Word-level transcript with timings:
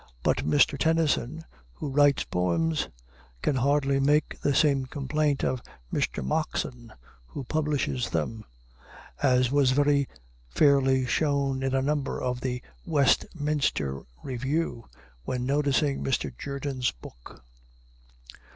But 0.23 0.37
Mr. 0.37 0.79
Tennyson, 0.79 1.43
who 1.73 1.91
writes 1.91 2.23
poems, 2.23 2.89
can 3.43 3.57
hardly 3.57 3.99
make 3.99 4.41
the 4.41 4.55
same 4.55 4.87
complaint 4.87 5.43
of 5.43 5.61
Mr. 5.93 6.25
Moxon, 6.25 6.91
who 7.27 7.43
publishes 7.43 8.09
them, 8.09 8.43
as 9.21 9.51
was 9.51 9.73
very 9.73 10.07
fairly 10.49 11.05
shown 11.05 11.61
in 11.61 11.75
a 11.75 11.83
number 11.83 12.19
of 12.19 12.41
the 12.41 12.63
Westminster 12.83 14.01
Review, 14.23 14.87
when 15.25 15.45
noticing 15.45 16.03
Mr. 16.03 16.35
Jerdan's 16.35 16.89
book. 16.91 17.43